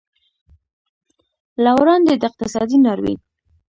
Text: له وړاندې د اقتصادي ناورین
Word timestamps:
له 1.63 1.71
وړاندې 1.79 2.13
د 2.15 2.23
اقتصادي 2.29 2.77
ناورین 2.85 3.19